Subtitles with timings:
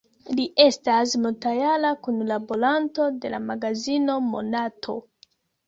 [0.37, 4.99] Li estas multjara kunlaboranto de la magazino "Monato".